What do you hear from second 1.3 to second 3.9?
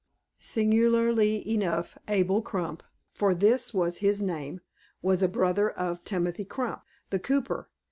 enough Abel Crump, for this